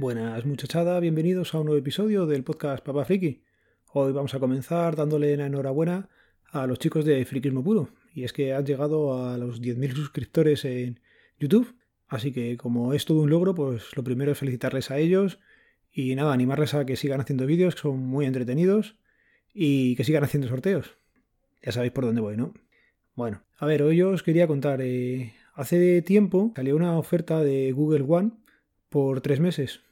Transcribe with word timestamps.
Buenas 0.00 0.46
muchachada, 0.46 0.98
bienvenidos 0.98 1.52
a 1.52 1.58
un 1.58 1.66
nuevo 1.66 1.78
episodio 1.78 2.24
del 2.24 2.42
podcast 2.42 2.82
Papá 2.82 3.04
Friki. 3.04 3.42
Hoy 3.92 4.14
vamos 4.14 4.32
a 4.32 4.38
comenzar 4.38 4.96
dándole 4.96 5.36
la 5.36 5.44
enhorabuena 5.44 6.08
a 6.52 6.66
los 6.66 6.78
chicos 6.78 7.04
de 7.04 7.22
Frikismo 7.26 7.62
Puro. 7.62 7.90
Y 8.14 8.24
es 8.24 8.32
que 8.32 8.54
han 8.54 8.64
llegado 8.64 9.22
a 9.22 9.36
los 9.36 9.60
10.000 9.60 9.92
suscriptores 9.94 10.64
en 10.64 11.00
YouTube. 11.38 11.76
Así 12.08 12.32
que 12.32 12.56
como 12.56 12.94
es 12.94 13.04
todo 13.04 13.20
un 13.20 13.28
logro, 13.28 13.54
pues 13.54 13.94
lo 13.94 14.02
primero 14.02 14.32
es 14.32 14.38
felicitarles 14.38 14.90
a 14.90 14.96
ellos 14.96 15.38
y 15.92 16.14
nada, 16.14 16.32
animarles 16.32 16.72
a 16.72 16.86
que 16.86 16.96
sigan 16.96 17.20
haciendo 17.20 17.44
vídeos 17.44 17.74
que 17.74 17.82
son 17.82 17.98
muy 17.98 18.24
entretenidos 18.24 18.96
y 19.52 19.96
que 19.96 20.04
sigan 20.04 20.24
haciendo 20.24 20.48
sorteos. 20.48 20.96
Ya 21.62 21.72
sabéis 21.72 21.92
por 21.92 22.06
dónde 22.06 22.22
voy, 22.22 22.38
¿no? 22.38 22.54
Bueno, 23.14 23.42
a 23.58 23.66
ver, 23.66 23.82
hoy 23.82 24.00
os 24.00 24.22
quería 24.22 24.46
contar. 24.46 24.80
Eh, 24.80 25.34
hace 25.52 26.00
tiempo 26.00 26.54
salió 26.56 26.74
una 26.74 26.98
oferta 26.98 27.44
de 27.44 27.72
Google 27.72 28.06
One 28.08 28.30
por 28.88 29.20
tres 29.20 29.40
meses. 29.40 29.82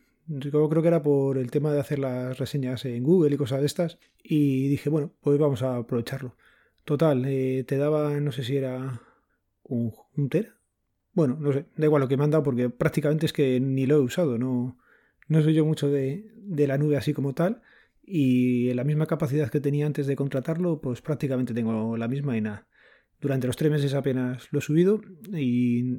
Creo 0.40 0.68
que 0.82 0.88
era 0.88 1.02
por 1.02 1.38
el 1.38 1.50
tema 1.50 1.72
de 1.72 1.80
hacer 1.80 1.98
las 1.98 2.38
reseñas 2.38 2.84
en 2.84 3.02
Google 3.02 3.34
y 3.34 3.38
cosas 3.38 3.60
de 3.60 3.66
estas. 3.66 3.98
Y 4.22 4.68
dije, 4.68 4.90
bueno, 4.90 5.12
pues 5.22 5.38
vamos 5.38 5.62
a 5.62 5.76
aprovecharlo. 5.76 6.36
Total, 6.84 7.24
eh, 7.26 7.64
te 7.66 7.78
daba, 7.78 8.20
no 8.20 8.32
sé 8.32 8.44
si 8.44 8.56
era 8.56 9.00
un, 9.64 9.94
un. 10.16 10.30
Bueno, 11.12 11.36
no 11.40 11.52
sé, 11.52 11.66
da 11.76 11.86
igual 11.86 12.02
lo 12.02 12.08
que 12.08 12.16
me 12.16 12.24
han 12.24 12.30
dado 12.30 12.42
porque 12.42 12.70
prácticamente 12.70 13.26
es 13.26 13.32
que 13.32 13.58
ni 13.60 13.86
lo 13.86 13.96
he 13.96 14.00
usado. 14.00 14.38
No, 14.38 14.78
no 15.28 15.42
soy 15.42 15.54
yo 15.54 15.64
mucho 15.64 15.88
de, 15.88 16.30
de 16.36 16.66
la 16.66 16.78
nube 16.78 16.96
así 16.96 17.14
como 17.14 17.34
tal. 17.34 17.62
Y 18.02 18.72
la 18.74 18.84
misma 18.84 19.06
capacidad 19.06 19.50
que 19.50 19.60
tenía 19.60 19.86
antes 19.86 20.06
de 20.06 20.16
contratarlo, 20.16 20.80
pues 20.80 21.02
prácticamente 21.02 21.54
tengo 21.54 21.96
la 21.96 22.08
misma 22.08 22.36
y 22.36 22.40
nada. 22.42 22.66
Durante 23.20 23.46
los 23.46 23.56
tres 23.56 23.70
meses 23.70 23.94
apenas 23.94 24.48
lo 24.50 24.60
he 24.60 24.62
subido 24.62 25.00
y 25.32 25.96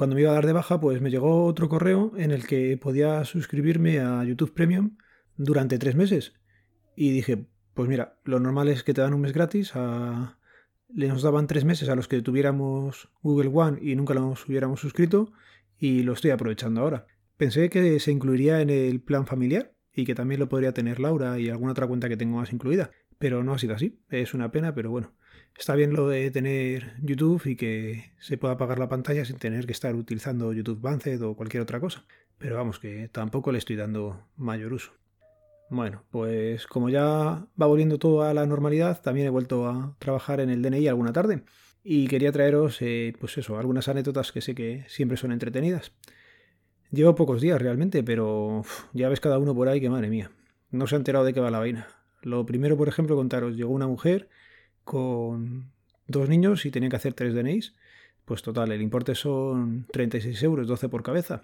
cuando 0.00 0.16
me 0.16 0.22
iba 0.22 0.30
a 0.30 0.34
dar 0.36 0.46
de 0.46 0.54
baja, 0.54 0.80
pues 0.80 1.02
me 1.02 1.10
llegó 1.10 1.44
otro 1.44 1.68
correo 1.68 2.12
en 2.16 2.30
el 2.30 2.46
que 2.46 2.78
podía 2.78 3.22
suscribirme 3.26 4.00
a 4.00 4.24
YouTube 4.24 4.54
Premium 4.54 4.96
durante 5.36 5.78
tres 5.78 5.94
meses. 5.94 6.32
Y 6.96 7.10
dije, 7.10 7.44
pues 7.74 7.86
mira, 7.86 8.18
lo 8.24 8.40
normal 8.40 8.68
es 8.68 8.82
que 8.82 8.94
te 8.94 9.02
dan 9.02 9.12
un 9.12 9.20
mes 9.20 9.34
gratis. 9.34 9.72
A... 9.74 10.38
Le 10.88 11.06
nos 11.08 11.20
daban 11.20 11.46
tres 11.46 11.66
meses 11.66 11.90
a 11.90 11.96
los 11.96 12.08
que 12.08 12.22
tuviéramos 12.22 13.10
Google 13.20 13.50
One 13.52 13.78
y 13.82 13.94
nunca 13.94 14.14
nos 14.14 14.48
hubiéramos 14.48 14.80
suscrito. 14.80 15.34
Y 15.78 16.02
lo 16.02 16.14
estoy 16.14 16.30
aprovechando 16.30 16.80
ahora. 16.80 17.06
Pensé 17.36 17.68
que 17.68 18.00
se 18.00 18.10
incluiría 18.10 18.62
en 18.62 18.70
el 18.70 19.02
plan 19.02 19.26
familiar 19.26 19.74
y 19.92 20.06
que 20.06 20.14
también 20.14 20.40
lo 20.40 20.48
podría 20.48 20.72
tener 20.72 20.98
Laura 20.98 21.38
y 21.38 21.50
alguna 21.50 21.72
otra 21.72 21.86
cuenta 21.86 22.08
que 22.08 22.16
tengo 22.16 22.38
más 22.38 22.54
incluida. 22.54 22.90
Pero 23.18 23.44
no 23.44 23.52
ha 23.52 23.58
sido 23.58 23.74
así. 23.74 24.00
Es 24.08 24.32
una 24.32 24.50
pena, 24.50 24.74
pero 24.74 24.90
bueno. 24.90 25.12
Está 25.56 25.74
bien 25.74 25.92
lo 25.92 26.08
de 26.08 26.30
tener 26.30 26.94
YouTube 27.02 27.46
y 27.46 27.56
que 27.56 28.12
se 28.18 28.38
pueda 28.38 28.54
apagar 28.54 28.78
la 28.78 28.88
pantalla 28.88 29.24
sin 29.24 29.36
tener 29.36 29.66
que 29.66 29.72
estar 29.72 29.94
utilizando 29.94 30.52
YouTube 30.52 30.80
Vanced 30.80 31.22
o 31.22 31.34
cualquier 31.34 31.62
otra 31.62 31.80
cosa. 31.80 32.04
Pero 32.38 32.56
vamos, 32.56 32.78
que 32.78 33.08
tampoco 33.08 33.52
le 33.52 33.58
estoy 33.58 33.76
dando 33.76 34.26
mayor 34.36 34.72
uso. 34.72 34.92
Bueno, 35.68 36.02
pues 36.10 36.66
como 36.66 36.88
ya 36.88 37.02
va 37.02 37.66
volviendo 37.66 37.98
todo 37.98 38.22
a 38.22 38.34
la 38.34 38.46
normalidad, 38.46 39.00
también 39.02 39.26
he 39.26 39.30
vuelto 39.30 39.68
a 39.68 39.94
trabajar 39.98 40.40
en 40.40 40.50
el 40.50 40.62
DNI 40.62 40.88
alguna 40.88 41.12
tarde. 41.12 41.44
Y 41.84 42.08
quería 42.08 42.32
traeros, 42.32 42.78
eh, 42.80 43.14
pues 43.20 43.38
eso, 43.38 43.58
algunas 43.58 43.88
anécdotas 43.88 44.32
que 44.32 44.40
sé 44.40 44.54
que 44.54 44.84
siempre 44.88 45.16
son 45.16 45.32
entretenidas. 45.32 45.92
Llevo 46.90 47.14
pocos 47.14 47.40
días 47.40 47.62
realmente, 47.62 48.02
pero 48.02 48.64
ya 48.92 49.08
ves 49.08 49.20
cada 49.20 49.38
uno 49.38 49.54
por 49.54 49.68
ahí 49.68 49.80
que 49.80 49.88
madre 49.88 50.10
mía. 50.10 50.32
No 50.70 50.86
se 50.86 50.96
ha 50.96 50.98
enterado 50.98 51.24
de 51.24 51.32
qué 51.32 51.40
va 51.40 51.50
la 51.50 51.60
vaina. 51.60 51.86
Lo 52.22 52.44
primero, 52.44 52.76
por 52.76 52.88
ejemplo, 52.88 53.14
contaros, 53.14 53.56
llegó 53.56 53.70
una 53.70 53.86
mujer 53.86 54.28
con 54.84 55.70
dos 56.06 56.28
niños 56.28 56.66
y 56.66 56.70
tenía 56.70 56.88
que 56.88 56.96
hacer 56.96 57.14
tres 57.14 57.34
DNIs. 57.34 57.74
Pues 58.24 58.42
total, 58.42 58.72
el 58.72 58.82
importe 58.82 59.14
son 59.14 59.86
36 59.92 60.42
euros, 60.42 60.68
12 60.68 60.88
por 60.88 61.02
cabeza. 61.02 61.42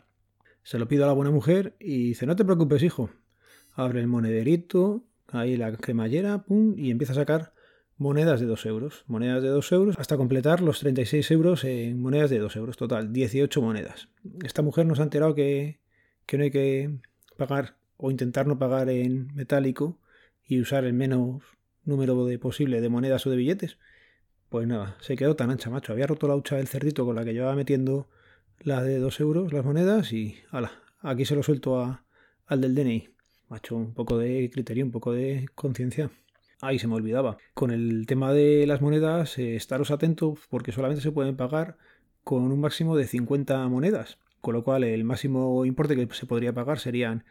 Se 0.63 0.79
lo 0.79 0.89
pido 0.89 1.05
a 1.05 1.07
la 1.07 1.13
buena 1.13 1.31
mujer 1.31 1.75
y 1.79 2.09
dice, 2.09 2.27
no 2.27 2.37
te 2.37 2.45
preocupes, 2.45 2.83
hijo. 2.83 3.11
Abre 3.75 4.01
el 4.01 4.07
monederito, 4.07 5.05
ahí 5.29 5.57
la 5.57 5.77
cremallera, 5.77 6.45
pum, 6.45 6.75
y 6.77 6.91
empieza 6.91 7.13
a 7.13 7.17
sacar 7.17 7.53
monedas 7.99 8.41
de 8.41 8.47
2 8.47 8.67
euros. 8.67 9.05
Monedas 9.07 9.43
de 9.43 9.49
2 9.49 9.73
euros 9.73 9.97
hasta 9.99 10.17
completar 10.17 10.61
los 10.61 10.81
36 10.81 11.31
euros 11.31 11.65
en 11.65 12.01
monedas 12.01 12.31
de 12.31 12.39
2 12.39 12.57
euros. 12.57 12.77
Total, 12.77 13.13
18 13.13 13.63
monedas. 13.63 14.09
Esta 14.45 14.63
mujer 14.63 14.87
nos 14.87 15.01
ha 15.01 15.05
enterado 15.05 15.35
que, 15.35 15.81
que 16.27 16.39
no 16.39 16.45
hay 16.45 16.51
que 16.51 16.99
pagar 17.37 17.77
o 17.97 18.11
intentar 18.11 18.47
no 18.47 18.59
pagar 18.59 18.89
en 18.91 19.35
metálico 19.35 19.99
y 20.47 20.61
usar 20.61 20.85
el 20.85 20.93
menos 20.93 21.43
número 21.87 22.27
de 22.27 22.39
posible 22.39 22.81
de 22.81 22.89
monedas 22.89 23.27
o 23.27 23.31
de 23.31 23.37
billetes. 23.37 23.79
Pues 24.49 24.67
nada, 24.67 24.97
se 25.01 25.17
quedó 25.17 25.35
tan 25.35 25.51
ancha, 25.51 25.71
macho. 25.71 25.93
Había 25.93 26.07
roto 26.07 26.29
la 26.29 26.37
hucha 26.37 26.57
del 26.57 26.69
cerdito 26.69 27.05
con 27.05 27.17
la 27.17 27.25
que 27.25 27.33
llevaba 27.33 27.55
metiendo 27.55 28.09
la 28.61 28.83
de 28.83 28.99
2 28.99 29.21
euros, 29.21 29.53
las 29.53 29.65
monedas, 29.65 30.13
y 30.13 30.37
ala, 30.51 30.73
aquí 31.01 31.25
se 31.25 31.35
lo 31.35 31.43
suelto 31.43 31.81
a, 31.81 32.05
al 32.47 32.61
del 32.61 32.75
DNI. 32.75 33.09
Macho, 33.49 33.77
un 33.77 33.95
poco 33.95 34.19
de 34.19 34.51
criterio, 34.53 34.85
un 34.85 34.91
poco 34.91 35.13
de 35.13 35.47
conciencia. 35.55 36.11
Ahí 36.61 36.79
se 36.79 36.89
me 36.89 36.95
olvidaba. 36.95 37.37
Con 37.55 37.71
el 37.71 38.07
tema 38.07 38.33
de 38.33 38.67
las 38.67 38.81
monedas, 38.81 39.39
eh, 39.39 39.57
estaros 39.57 39.91
atentos 39.91 40.41
porque 40.49 40.73
solamente 40.73 41.03
se 41.03 41.13
pueden 41.13 41.37
pagar 41.37 41.77
con 42.25 42.51
un 42.51 42.61
máximo 42.61 42.97
de 42.97 43.07
50 43.07 43.69
monedas. 43.69 44.19
Con 44.41 44.55
lo 44.55 44.65
cual, 44.65 44.85
el 44.85 45.05
máximo 45.05 45.65
importe 45.65 45.97
que 45.97 46.13
se 46.15 46.27
podría 46.27 46.55
pagar 46.55 46.79
serían 46.79 47.25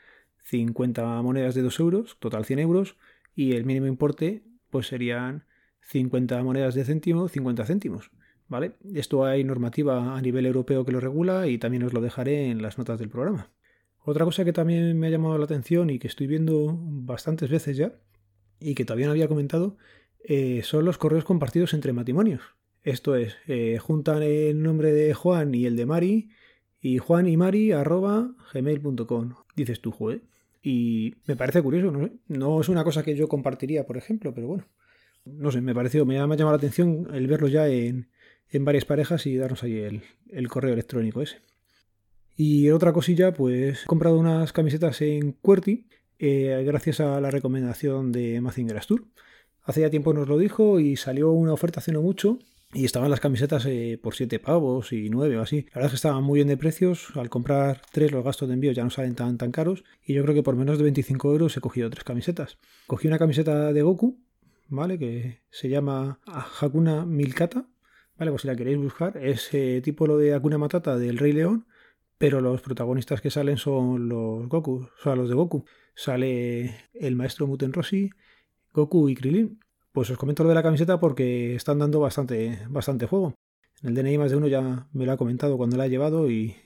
50 0.43 1.21
monedas 1.21 1.55
de 1.55 1.63
2 1.63 1.79
euros, 1.79 2.17
total 2.19 2.45
100 2.45 2.59
euros, 2.59 2.97
y 3.35 3.53
el 3.53 3.65
mínimo 3.65 3.87
importe 3.87 4.43
pues 4.69 4.87
serían 4.87 5.45
50 5.81 6.41
monedas 6.43 6.73
de 6.73 6.85
céntimo, 6.85 7.27
50 7.27 7.65
céntimos. 7.65 8.11
¿Vale? 8.47 8.73
Esto 8.93 9.25
hay 9.25 9.43
normativa 9.43 10.15
a 10.15 10.21
nivel 10.21 10.45
europeo 10.45 10.85
que 10.85 10.91
lo 10.91 10.99
regula 10.99 11.47
y 11.47 11.57
también 11.57 11.83
os 11.83 11.93
lo 11.93 12.01
dejaré 12.01 12.51
en 12.51 12.61
las 12.61 12.77
notas 12.77 12.99
del 12.99 13.09
programa. 13.09 13.51
Otra 13.99 14.23
cosa 14.23 14.45
que 14.45 14.53
también 14.53 14.99
me 14.99 15.07
ha 15.07 15.09
llamado 15.09 15.37
la 15.37 15.45
atención 15.45 15.89
y 15.89 15.97
que 15.97 16.07
estoy 16.07 16.27
viendo 16.27 16.77
bastantes 16.79 17.49
veces 17.49 17.75
ya 17.75 17.93
y 18.59 18.75
que 18.75 18.85
todavía 18.85 19.07
no 19.07 19.13
había 19.13 19.27
comentado 19.27 19.77
eh, 20.23 20.61
son 20.63 20.85
los 20.85 20.99
correos 20.99 21.25
compartidos 21.25 21.73
entre 21.73 21.91
matrimonios. 21.91 22.41
Esto 22.83 23.15
es, 23.15 23.35
eh, 23.47 23.79
juntan 23.79 24.21
el 24.21 24.61
nombre 24.61 24.91
de 24.91 25.15
Juan 25.15 25.55
y 25.55 25.65
el 25.65 25.75
de 25.75 25.87
Mari 25.87 26.29
y 26.79 26.99
Juan 26.99 27.27
y 27.27 27.35
Mari 27.35 27.71
arroba 27.71 28.35
gmail.com. 28.53 29.33
Dices 29.55 29.81
tú, 29.81 29.91
joder, 29.91 30.21
y 30.65 31.13
me 31.27 31.35
parece 31.35 31.61
curioso, 31.61 31.91
no 31.91 32.09
No 32.27 32.59
es 32.59 32.69
una 32.69 32.83
cosa 32.83 33.03
que 33.03 33.15
yo 33.15 33.27
compartiría, 33.27 33.85
por 33.85 33.97
ejemplo, 33.97 34.33
pero 34.33 34.47
bueno. 34.47 34.65
No 35.23 35.51
sé, 35.51 35.61
me 35.61 35.75
pareció, 35.75 36.07
me 36.07 36.17
ha, 36.17 36.21
llamado 36.21 36.51
la 36.51 36.57
atención 36.57 37.07
el 37.13 37.27
verlo 37.27 37.47
ya 37.47 37.67
en, 37.67 38.09
en 38.49 38.65
varias 38.65 38.83
parejas 38.83 39.27
y 39.27 39.37
darnos 39.37 39.61
ahí 39.61 39.77
el, 39.77 40.01
el, 40.31 40.47
correo 40.47 40.73
electrónico 40.73 41.21
ese. 41.21 41.37
Y 42.35 42.71
otra 42.71 42.93
cosilla, 42.93 43.31
pues 43.31 43.83
he 43.83 43.85
comprado 43.85 44.17
unas 44.17 44.53
camisetas 44.53 45.01
en 45.01 45.33
QWERTY 45.33 45.85
eh, 46.17 46.63
gracias 46.65 46.99
a 46.99 47.21
la 47.21 47.29
recomendación 47.29 48.11
de 48.11 48.41
Mazinger 48.41 48.77
Astur. 48.77 49.05
Hace 49.61 49.81
ya 49.81 49.91
tiempo 49.91 50.15
nos 50.15 50.27
lo 50.27 50.39
dijo 50.39 50.79
y 50.79 50.95
salió 50.95 51.31
una 51.31 51.53
oferta 51.53 51.79
hace 51.79 51.91
no 51.91 52.01
mucho 52.01 52.39
y 52.75 52.83
estaban 52.83 53.09
las 53.09 53.21
camisetas 53.21 53.65
eh, 53.65 53.97
por 54.01 54.15
7 54.15 54.37
pavos 54.39 54.91
y 54.91 55.09
9 55.09 55.37
o 55.37 55.41
así. 55.41 55.61
La 55.69 55.75
verdad 55.75 55.85
es 55.85 55.91
que 55.91 55.95
estaban 55.95 56.23
muy 56.23 56.39
bien 56.39 56.49
de 56.49 56.57
precios. 56.57 57.07
Al 57.15 57.29
comprar 57.29 57.81
3 57.93 58.11
los 58.11 58.23
gastos 58.23 58.49
de 58.49 58.53
envío 58.53 58.73
ya 58.73 58.83
no 58.83 58.89
salen 58.89 59.15
tan, 59.15 59.37
tan 59.37 59.51
caros. 59.51 59.85
Y 60.05 60.13
yo 60.13 60.23
creo 60.23 60.35
que 60.35 60.43
por 60.43 60.57
menos 60.57 60.77
de 60.77 60.83
25 60.83 61.31
euros 61.31 61.55
he 61.55 61.61
cogido 61.61 61.89
tres 61.89 62.03
camisetas. 62.03 62.57
Cogí 62.85 63.07
una 63.07 63.17
camiseta 63.17 63.71
de 63.71 63.81
Goku, 63.81 64.19
¿vale? 64.67 64.99
Que 64.99 65.39
se 65.49 65.69
llama 65.69 66.19
Hakuna 66.25 67.05
Milkata. 67.05 67.65
Vale, 68.17 68.31
pues 68.31 68.41
si 68.41 68.47
la 68.47 68.55
queréis 68.55 68.77
buscar, 68.77 69.17
es 69.17 69.53
eh, 69.53 69.81
tipo 69.81 70.05
lo 70.05 70.17
de 70.17 70.33
Hakuna 70.33 70.57
Matata 70.57 70.97
del 70.97 71.17
Rey 71.17 71.31
León, 71.31 71.65
pero 72.17 72.41
los 72.41 72.61
protagonistas 72.61 73.21
que 73.21 73.29
salen 73.29 73.57
son 73.57 74.09
los 74.09 74.47
Goku, 74.49 74.83
o 74.83 75.03
sea, 75.03 75.15
los 75.15 75.29
de 75.29 75.35
Goku. 75.35 75.65
Sale 75.95 76.75
el 76.93 77.15
maestro 77.15 77.47
Muten 77.47 77.71
Rossi, 77.71 78.09
Goku 78.73 79.07
y 79.07 79.15
Krilin. 79.15 79.59
Pues 79.95 80.09
os 80.09 80.17
comento 80.17 80.43
lo 80.43 80.49
de 80.49 80.55
la 80.55 80.61
camiseta 80.61 80.99
porque 80.99 81.55
están 81.55 81.79
dando 81.79 82.01
bastante, 82.01 82.59
bastante 82.67 83.05
juego. 83.05 83.33
En 83.81 83.87
el 83.87 83.95
DNI 83.95 84.17
más 84.17 84.29
de 84.29 84.35
uno 84.35 84.47
ya 84.47 84.89
me 84.91 85.05
lo 85.05 85.11
ha 85.13 85.15
comentado 85.15 85.55
cuando 85.55 85.77
la 85.77 85.85
ha 85.85 85.87
llevado 85.87 86.29
y, 86.29 86.57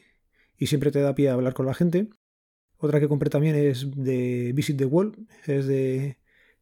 y 0.58 0.66
siempre 0.66 0.90
te 0.90 1.00
da 1.00 1.14
pie 1.14 1.30
a 1.30 1.34
hablar 1.34 1.54
con 1.54 1.68
la 1.68 1.76
gente. 1.76 2.10
Otra 2.80 3.00
que 3.00 3.08
compré 3.08 3.30
también 3.30 3.54
es 3.54 3.86
de 3.96 4.52
Visit 4.56 4.78
the 4.80 4.86
Wall, 4.86 5.28
es 5.46 5.68
de 5.68 6.18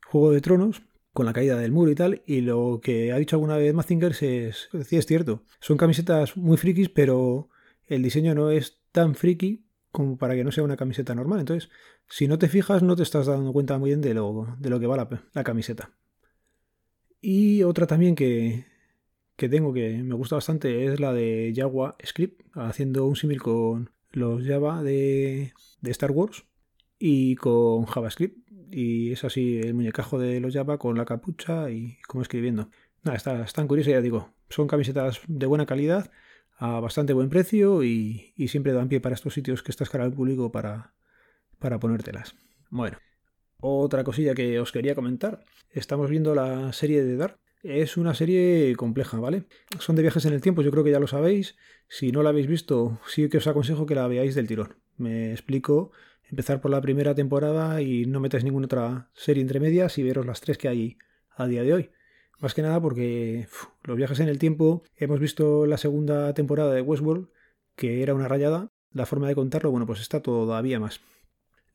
Juego 0.08 0.34
de 0.34 0.42
Tronos, 0.42 0.82
con 1.14 1.26
la 1.26 1.32
caída 1.32 1.56
del 1.56 1.72
muro 1.72 1.90
y 1.90 1.96
tal. 1.96 2.22
Y 2.26 2.42
lo 2.42 2.82
que 2.84 3.14
ha 3.14 3.18
dicho 3.18 3.38
alguna 3.38 3.56
vez 3.56 3.74
Mazinger 3.74 4.12
es, 4.12 4.68
sí, 4.86 4.98
es 4.98 5.06
cierto. 5.06 5.46
Son 5.62 5.78
camisetas 5.78 6.36
muy 6.36 6.58
frikis, 6.58 6.90
pero 6.90 7.48
el 7.86 8.04
diseño 8.04 8.36
no 8.36 8.52
es 8.52 8.82
tan 8.92 9.16
friki 9.16 9.64
como 9.94 10.18
para 10.18 10.36
que 10.36 10.44
no 10.44 10.52
sea 10.52 10.66
una 10.66 10.76
camiseta 10.76 11.16
normal. 11.16 11.40
Entonces, 11.40 11.70
si 12.10 12.28
no 12.28 12.38
te 12.38 12.50
fijas, 12.50 12.84
no 12.84 12.98
te 12.98 13.04
estás 13.04 13.28
dando 13.28 13.54
cuenta 13.54 13.78
muy 13.78 13.92
bien 13.92 14.02
de 14.02 14.14
lo, 14.14 14.58
de 14.60 14.70
lo 14.70 14.82
que 14.82 14.88
va 14.88 14.98
la, 14.98 15.08
la 15.32 15.44
camiseta. 15.46 15.94
Y 17.22 17.64
otra 17.64 17.88
también 17.88 18.16
que, 18.16 18.66
que 19.36 19.50
tengo 19.50 19.74
que 19.74 20.04
me 20.04 20.16
gusta 20.16 20.36
bastante 20.36 20.86
es 20.86 21.00
la 21.00 21.14
de 21.14 21.54
JavaScript, 21.56 22.42
haciendo 22.54 23.06
un 23.06 23.16
símil 23.16 23.42
con 23.42 23.92
los 24.12 24.46
Java 24.46 24.84
de, 24.84 25.54
de, 25.82 25.92
Star 25.92 26.12
Wars 26.12 26.46
y 27.00 27.36
con 27.36 27.86
JavaScript. 27.86 28.38
Y 28.72 29.12
es 29.12 29.24
así 29.24 29.60
el 29.60 29.74
muñecajo 29.74 30.20
de 30.20 30.40
los 30.40 30.54
Java 30.54 30.78
con 30.78 30.98
la 30.98 31.06
capucha 31.06 31.70
y 31.70 31.98
como 32.08 32.22
escribiendo. 32.22 32.70
Nada, 33.04 33.18
está, 33.18 33.44
están 33.44 33.68
curiosas, 33.68 33.94
ya 33.94 34.02
digo. 34.02 34.34
Son 34.50 34.68
camisetas 34.68 35.22
de 35.28 35.46
buena 35.46 35.66
calidad, 35.66 36.12
a 36.58 36.80
bastante 36.80 37.14
buen 37.14 37.30
precio 37.30 37.84
y, 37.84 38.34
y, 38.36 38.48
siempre 38.48 38.74
dan 38.74 38.90
pie 38.90 39.00
para 39.00 39.16
estos 39.16 39.34
sitios 39.34 39.62
que 39.62 39.72
estás 39.72 39.90
cara 39.90 40.04
al 40.04 40.14
público 40.14 40.52
para, 40.52 40.94
para 41.60 41.80
ponértelas. 41.80 42.36
Bueno, 42.70 42.98
otra 43.60 44.04
cosilla 44.04 44.34
que 44.34 44.60
os 44.60 44.72
quería 44.72 44.96
comentar. 44.96 45.44
Estamos 45.72 46.10
viendo 46.10 46.36
la 46.36 46.72
serie 46.74 47.04
de 47.04 47.18
Dark. 47.18 47.40
Es 47.64 47.98
una 47.98 48.14
serie 48.14 48.76
compleja, 48.76 49.20
¿vale? 49.20 49.44
Son 49.80 49.96
de 49.96 50.04
viajes 50.04 50.26
en 50.26 50.34
el 50.34 50.42
tiempo, 50.42 50.62
yo 50.62 50.72
creo 50.72 50.84
que 50.84 50.92
ya 50.92 51.00
lo 51.00 51.08
sabéis. 51.08 51.56
Si 51.90 52.12
no 52.12 52.24
la 52.24 52.30
habéis 52.30 52.48
visto, 52.48 53.00
sí 53.08 53.30
que 53.30 53.38
os 53.38 53.48
aconsejo 53.48 53.86
que 53.86 53.96
la 53.96 54.08
veáis 54.08 54.36
del 54.36 54.48
tirón. 54.48 54.76
Me 54.98 55.32
explico, 55.32 55.92
empezar 56.30 56.62
por 56.62 56.72
la 56.72 56.82
primera 56.82 57.16
temporada 57.16 57.82
y 57.82 58.06
no 58.06 58.20
metáis 58.20 58.44
ninguna 58.44 58.66
otra 58.66 59.10
serie 59.14 59.42
entre 59.42 59.60
medias 59.60 59.98
y 59.98 60.04
veros 60.04 60.26
las 60.26 60.42
tres 60.42 60.58
que 60.58 60.68
hay 60.68 60.98
a 61.36 61.48
día 61.48 61.64
de 61.64 61.74
hoy. 61.74 61.92
Más 62.40 62.54
que 62.54 62.62
nada 62.62 62.80
porque 62.80 63.48
los 63.84 63.98
viajes 63.98 64.20
en 64.20 64.30
el 64.30 64.38
tiempo, 64.38 64.84
hemos 64.96 65.20
visto 65.20 65.66
la 65.66 65.78
segunda 65.78 66.34
temporada 66.34 66.74
de 66.74 66.82
Westworld, 66.82 67.30
que 67.76 68.04
era 68.04 68.14
una 68.14 68.28
rayada. 68.28 68.70
La 68.92 69.06
forma 69.06 69.28
de 69.28 69.36
contarlo, 69.36 69.72
bueno, 69.72 69.86
pues 69.86 70.02
está 70.02 70.22
todavía 70.22 70.80
más. 70.80 71.02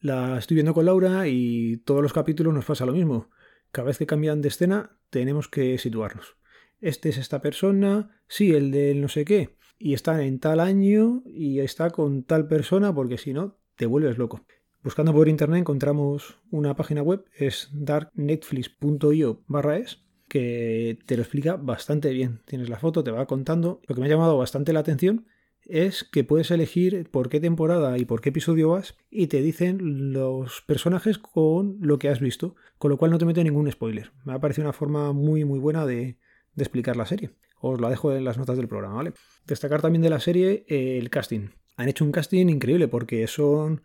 La 0.03 0.37
estoy 0.37 0.57
viendo 0.57 0.75
con 0.75 0.85
Laura 0.85 1.29
y 1.29 1.77
todos 1.77 2.03
los 2.03 2.13
capítulos 2.13 2.53
nos 2.53 2.65
pasa 2.65 2.85
lo 2.85 2.93
mismo. 2.93 3.31
Cada 3.71 3.87
vez 3.87 3.99
que 3.99 4.07
cambian 4.07 4.43
de 4.43 4.49
escena 4.49 4.99
tenemos 5.11 5.47
que 5.47 5.79
situarnos. 5.79 6.35
Este 6.81 7.09
es 7.09 7.19
esta 7.19 7.41
persona, 7.41 8.21
sí, 8.27 8.51
el 8.51 8.73
del 8.73 9.01
no 9.01 9.07
sé 9.07 9.25
qué, 9.25 9.57
y 9.79 9.95
está 9.95 10.25
en 10.25 10.41
tal 10.41 10.59
año 10.59 11.23
y 11.25 11.61
está 11.61 11.91
con 11.91 12.25
tal 12.25 12.49
persona 12.49 12.93
porque 12.93 13.17
si 13.17 13.33
no 13.33 13.61
te 13.77 13.87
vuelves 13.87 14.19
loco. 14.19 14.45
Buscando 14.83 15.13
por 15.13 15.29
internet 15.29 15.61
encontramos 15.61 16.41
una 16.51 16.75
página 16.75 17.03
web, 17.03 17.25
es 17.39 17.71
darknetflix.io 17.73 19.45
barra 19.47 19.79
es, 19.79 20.03
que 20.27 20.99
te 21.07 21.15
lo 21.15 21.23
explica 21.23 21.55
bastante 21.55 22.11
bien. 22.11 22.41
Tienes 22.47 22.69
la 22.69 22.81
foto, 22.81 23.05
te 23.05 23.13
va 23.13 23.27
contando. 23.27 23.81
Lo 23.87 23.95
que 23.95 24.01
me 24.01 24.09
ha 24.09 24.11
llamado 24.11 24.37
bastante 24.37 24.73
la 24.73 24.81
atención 24.81 25.27
es 25.73 26.05
que 26.05 26.23
puedes 26.23 26.51
elegir 26.51 27.09
por 27.11 27.31
qué 27.31 27.41
temporada 27.41 27.97
y 27.97 28.05
por 28.05 28.21
qué 28.21 28.29
episodio 28.29 28.69
vas 28.69 28.95
y 29.11 29.29
te 29.29 29.41
dicen 29.41 30.13
los 30.13 30.61
personajes 30.61 31.17
con 31.17 31.79
lo 31.81 31.99
que 31.99 32.11
has 32.11 32.21
visto, 32.21 32.55
con 32.77 32.91
lo 32.91 32.99
cual 32.99 33.11
no 33.11 33.19
te 33.19 33.25
mete 33.25 33.43
ningún 33.43 33.73
spoiler. 33.73 34.13
Me 34.25 34.35
ha 34.35 34.39
parecido 34.39 34.67
una 34.67 34.75
forma 34.75 35.13
muy 35.13 35.47
muy 35.47 35.59
buena 35.59 35.87
de, 35.87 36.19
explicar 36.57 36.97
la 36.97 37.07
serie. 37.07 37.31
Os 37.59 37.81
la 37.81 37.89
dejo 37.89 38.13
en 38.13 38.25
las 38.25 38.37
notas 38.37 38.59
del 38.59 38.69
programa, 38.69 38.97
¿vale? 38.97 39.15
Destacar 39.47 39.81
también 39.81 40.03
de 40.03 40.11
la 40.11 40.21
serie 40.21 40.67
el 40.69 41.09
casting. 41.09 41.49
Han 41.77 41.89
hecho 41.89 42.05
un 42.05 42.13
casting 42.13 42.49
increíble 42.49 42.89
porque 42.89 43.27
son... 43.27 43.83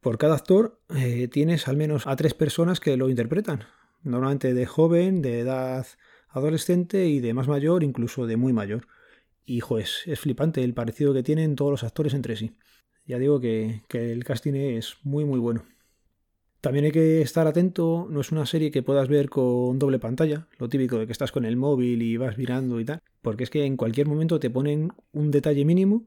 Por 0.00 0.16
cada 0.16 0.36
actor 0.36 0.80
eh, 0.94 1.26
tienes 1.26 1.66
al 1.66 1.76
menos 1.76 2.06
a 2.06 2.14
tres 2.14 2.32
personas 2.32 2.78
que 2.78 2.96
lo 2.96 3.08
interpretan 3.08 3.64
normalmente 4.04 4.54
de 4.54 4.66
joven, 4.66 5.22
de 5.22 5.40
edad 5.40 5.84
adolescente 6.28 7.06
y 7.06 7.18
de 7.18 7.34
más 7.34 7.48
mayor, 7.48 7.82
incluso 7.82 8.26
de 8.26 8.36
muy 8.36 8.52
mayor. 8.52 8.86
Y 9.48 9.62
es, 9.78 10.02
es 10.04 10.20
flipante 10.20 10.62
el 10.62 10.74
parecido 10.74 11.14
que 11.14 11.22
tienen 11.22 11.56
todos 11.56 11.70
los 11.70 11.82
actores 11.82 12.12
entre 12.12 12.36
sí. 12.36 12.52
Ya 13.06 13.18
digo 13.18 13.40
que, 13.40 13.82
que 13.88 14.12
el 14.12 14.22
casting 14.22 14.52
es 14.52 14.96
muy 15.04 15.24
muy 15.24 15.40
bueno. 15.40 15.64
También 16.60 16.84
hay 16.84 16.92
que 16.92 17.22
estar 17.22 17.46
atento, 17.46 18.06
no 18.10 18.20
es 18.20 18.30
una 18.30 18.44
serie 18.44 18.70
que 18.70 18.82
puedas 18.82 19.08
ver 19.08 19.30
con 19.30 19.78
doble 19.78 19.98
pantalla, 19.98 20.48
lo 20.58 20.68
típico 20.68 20.98
de 20.98 21.06
que 21.06 21.12
estás 21.12 21.32
con 21.32 21.46
el 21.46 21.56
móvil 21.56 22.02
y 22.02 22.18
vas 22.18 22.36
mirando 22.36 22.78
y 22.78 22.84
tal, 22.84 23.00
porque 23.22 23.44
es 23.44 23.50
que 23.50 23.64
en 23.64 23.78
cualquier 23.78 24.06
momento 24.06 24.38
te 24.38 24.50
ponen 24.50 24.92
un 25.12 25.30
detalle 25.30 25.64
mínimo 25.64 26.06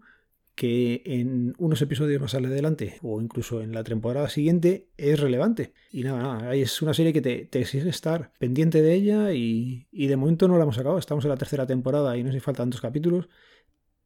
que 0.61 1.01
en 1.05 1.55
unos 1.57 1.81
episodios 1.81 2.21
más 2.21 2.35
adelante 2.35 2.99
o 3.01 3.19
incluso 3.19 3.63
en 3.63 3.73
la 3.73 3.83
temporada 3.83 4.29
siguiente 4.29 4.89
es 4.95 5.19
relevante. 5.19 5.73
Y 5.89 6.03
nada, 6.03 6.21
nada, 6.21 6.53
es 6.53 6.83
una 6.83 6.93
serie 6.93 7.13
que 7.13 7.21
te, 7.21 7.47
te 7.47 7.61
exige 7.61 7.89
estar 7.89 8.31
pendiente 8.37 8.83
de 8.83 8.93
ella 8.93 9.33
y, 9.33 9.87
de 9.91 10.15
momento 10.17 10.47
no 10.47 10.57
la 10.57 10.63
hemos 10.65 10.77
acabado. 10.77 10.99
Estamos 10.99 11.25
en 11.25 11.29
la 11.31 11.37
tercera 11.37 11.65
temporada 11.65 12.15
y 12.15 12.21
no 12.21 12.29
sé 12.29 12.37
si 12.37 12.41
faltan 12.41 12.69
dos 12.69 12.79
capítulos. 12.79 13.27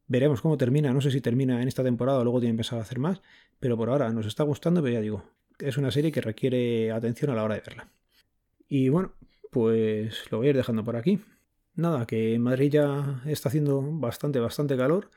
Veremos 0.06 0.40
cómo 0.40 0.56
termina. 0.56 0.94
No 0.94 1.02
sé 1.02 1.10
si 1.10 1.20
termina 1.20 1.60
en 1.60 1.68
esta 1.68 1.84
temporada 1.84 2.20
o 2.20 2.24
luego 2.24 2.40
tiene 2.40 2.56
pensado 2.56 2.80
hacer 2.80 3.00
más. 3.00 3.20
Pero 3.60 3.76
por 3.76 3.90
ahora 3.90 4.10
nos 4.14 4.24
está 4.24 4.42
gustando, 4.42 4.80
pero 4.80 4.94
ya 4.94 5.02
digo, 5.02 5.24
es 5.58 5.76
una 5.76 5.90
serie 5.90 6.10
que 6.10 6.22
requiere 6.22 6.90
atención 6.90 7.30
a 7.32 7.34
la 7.34 7.44
hora 7.44 7.56
de 7.56 7.60
verla. 7.60 7.90
Y 8.66 8.88
bueno, 8.88 9.12
pues 9.50 10.24
lo 10.30 10.38
voy 10.38 10.46
a 10.46 10.50
ir 10.50 10.56
dejando 10.56 10.82
por 10.86 10.96
aquí. 10.96 11.20
Nada, 11.74 12.06
que 12.06 12.32
en 12.32 12.40
Madrid 12.40 12.70
ya 12.70 13.20
está 13.26 13.50
haciendo 13.50 13.82
bastante, 13.82 14.40
bastante 14.40 14.74
calor. 14.78 15.10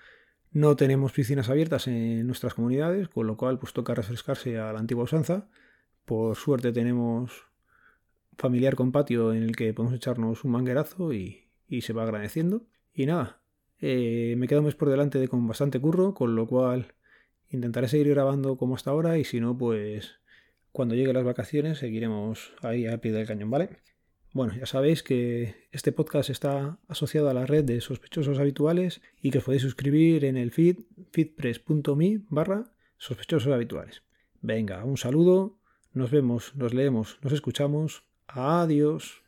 No 0.52 0.76
tenemos 0.76 1.12
piscinas 1.12 1.50
abiertas 1.50 1.88
en 1.88 2.26
nuestras 2.26 2.56
comunidades, 2.56 3.08
con 3.08 3.28
lo 3.28 3.38
cual 3.38 3.60
pues 3.60 3.74
toca 3.74 3.94
refrescarse 3.94 4.58
a 4.58 4.74
la 4.74 4.80
antigua 4.80 5.04
usanza. 5.04 5.48
Por 6.06 6.36
suerte 6.36 6.72
tenemos 6.72 7.46
familiar 8.38 8.76
con 8.76 8.92
patio 8.92 9.34
en 9.34 9.44
el 9.44 9.56
que 9.56 9.74
podemos 9.74 9.96
echarnos 9.96 10.44
un 10.44 10.52
manguerazo 10.52 11.14
y, 11.14 11.46
se 11.82 11.94
va 11.94 12.04
agradeciendo. 12.04 12.64
Y 12.94 13.06
nada, 13.06 13.42
eh, 13.80 14.34
me 14.38 14.48
quedo 14.48 14.62
un 14.62 14.66
mes 14.66 14.76
por 14.76 14.90
delante 14.90 15.20
de 15.20 15.28
con 15.28 15.48
bastante 15.48 15.80
curro, 15.80 16.16
con 16.16 16.36
lo 16.36 16.48
cual 16.48 16.94
intentaré 17.50 17.88
seguir 17.88 18.10
grabando 18.10 18.58
como 18.58 18.76
hasta 18.76 18.92
ahora 18.92 19.18
y 19.20 19.26
si 19.26 19.40
no, 19.40 19.58
pues 19.58 20.20
cuando 20.72 20.96
lleguen 20.96 21.14
las 21.14 21.26
vacaciones 21.26 21.80
seguiremos 21.80 22.54
ahí 22.62 22.88
a 22.88 23.00
pie 23.00 23.12
del 23.12 23.28
cañón, 23.28 23.52
¿vale? 23.52 23.70
Bueno, 24.32 24.54
ya 24.54 24.68
sabéis 24.68 25.02
que 25.02 25.68
este 25.72 25.92
podcast 25.92 26.30
está 26.30 26.78
asociado 26.88 27.30
a 27.30 27.34
la 27.34 27.48
red 27.48 27.64
de 27.64 27.82
sospechosos 27.82 28.38
habituales 28.38 29.02
y 29.22 29.32
que 29.32 29.40
os 29.40 29.44
podéis 29.44 29.64
suscribir 29.64 30.24
en 30.24 30.38
el 30.38 30.52
feed 30.52 30.78
feedpress.me 31.12 32.22
barra 32.30 32.72
sospechosos 32.98 33.52
habituales. 33.52 34.04
Venga, 34.42 34.86
un 34.86 34.98
saludo, 34.98 35.58
nos 35.94 36.12
vemos, 36.12 36.56
nos 36.56 36.76
leemos, 36.76 37.18
nos 37.24 37.34
escuchamos. 37.34 38.04
Adiós. 38.28 39.24